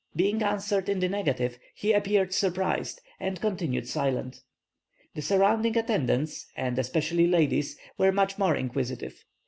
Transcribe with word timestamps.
Being 0.15 0.41
answered 0.41 0.89
in 0.89 0.99
the 0.99 1.07
negative, 1.07 1.59
he 1.75 1.93
appeared 1.93 2.33
surprised, 2.33 3.01
and 3.19 3.39
continued 3.39 3.87
silent. 3.87 4.41
The 5.13 5.21
surrounding 5.21 5.77
attendants, 5.77 6.47
and 6.55 6.79
especially 6.79 7.27
ladies, 7.27 7.77
were 7.99 8.11
much 8.11 8.39
more 8.39 8.55
inquisitive. 8.55 9.23